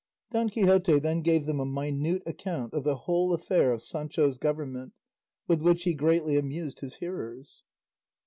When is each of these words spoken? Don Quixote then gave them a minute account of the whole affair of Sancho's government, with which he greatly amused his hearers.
Don 0.31 0.49
Quixote 0.49 0.97
then 0.97 1.21
gave 1.21 1.45
them 1.45 1.59
a 1.59 1.63
minute 1.63 2.23
account 2.25 2.73
of 2.73 2.83
the 2.83 2.95
whole 3.05 3.33
affair 3.35 3.71
of 3.71 3.83
Sancho's 3.83 4.39
government, 4.39 4.93
with 5.47 5.61
which 5.61 5.83
he 5.83 5.93
greatly 5.93 6.37
amused 6.39 6.79
his 6.79 6.95
hearers. 6.95 7.65